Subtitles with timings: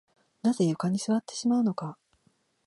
[0.41, 1.95] なぜ床に座ってしまうのか